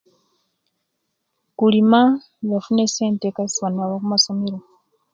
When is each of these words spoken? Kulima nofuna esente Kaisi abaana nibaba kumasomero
Kulima 1.57 2.01
nofuna 2.47 2.81
esente 2.87 3.25
Kaisi 3.35 3.57
abaana 3.59 3.73
nibaba 3.75 3.95
kumasomero 4.01 4.57